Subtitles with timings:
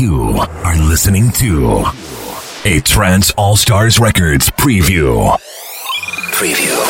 [0.00, 1.84] You are listening to
[2.64, 5.36] a Trance All Stars Records preview.
[6.32, 6.80] Preview.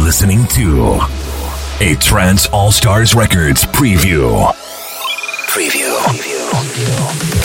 [0.00, 1.00] Listening to
[1.80, 4.44] a Trance All Stars Records preview.
[5.48, 5.96] Preview.
[5.98, 6.50] preview.
[6.50, 7.41] preview.